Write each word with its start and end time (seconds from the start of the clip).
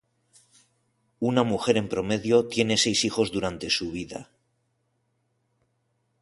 Una 1.31 1.43
mujer 1.43 1.77
en 1.77 1.87
promedio 1.87 2.47
tiene 2.47 2.75
seis 2.77 3.05
hijos 3.05 3.31
durante 3.31 3.69
su 3.69 3.91
vida. 3.91 4.31